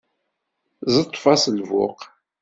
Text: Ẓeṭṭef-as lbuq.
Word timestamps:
Ẓeṭṭef-as 0.93 1.43
lbuq. 1.57 1.99